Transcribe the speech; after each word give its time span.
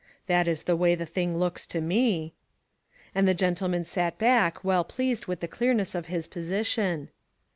That 0.25 0.47
is 0.47 0.63
the 0.63 0.75
way 0.75 0.95
the 0.95 1.05
thing 1.05 1.37
looks 1.37 1.67
to 1.67 1.79
me." 1.79 2.33
And 3.13 3.27
the 3.27 3.35
gentleman 3.35 3.85
sat 3.85 4.17
back, 4.17 4.63
well 4.63 4.83
pleased 4.83 5.27
with 5.27 5.41
the 5.41 5.47
clearness 5.47 5.93
of 5.93 6.07
his 6.07 6.25
position. 6.25 7.09